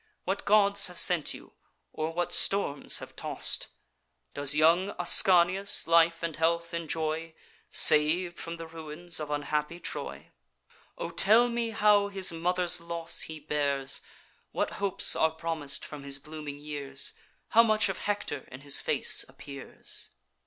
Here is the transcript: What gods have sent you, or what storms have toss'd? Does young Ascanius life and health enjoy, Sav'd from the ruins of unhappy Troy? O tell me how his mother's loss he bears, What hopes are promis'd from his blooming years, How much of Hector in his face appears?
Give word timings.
What 0.25 0.45
gods 0.45 0.87
have 0.87 0.97
sent 0.97 1.31
you, 1.35 1.53
or 1.93 2.09
what 2.11 2.31
storms 2.33 2.97
have 2.97 3.15
toss'd? 3.15 3.67
Does 4.33 4.55
young 4.55 4.95
Ascanius 4.97 5.85
life 5.85 6.23
and 6.23 6.35
health 6.37 6.73
enjoy, 6.73 7.35
Sav'd 7.69 8.39
from 8.39 8.55
the 8.55 8.65
ruins 8.65 9.19
of 9.19 9.29
unhappy 9.29 9.79
Troy? 9.79 10.31
O 10.97 11.11
tell 11.11 11.49
me 11.49 11.69
how 11.69 12.07
his 12.07 12.33
mother's 12.33 12.81
loss 12.81 13.21
he 13.21 13.39
bears, 13.39 14.01
What 14.51 14.71
hopes 14.81 15.15
are 15.15 15.29
promis'd 15.35 15.85
from 15.85 16.01
his 16.01 16.17
blooming 16.17 16.57
years, 16.57 17.13
How 17.49 17.61
much 17.61 17.87
of 17.87 17.99
Hector 17.99 18.47
in 18.51 18.61
his 18.61 18.79
face 18.81 19.23
appears? 19.29 20.09